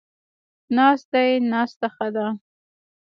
[0.75, 2.27] ناست دی، ناسته ښه ده